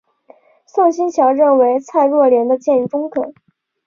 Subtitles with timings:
[0.65, 3.35] 宋欣桥认为蔡若莲的建议中肯。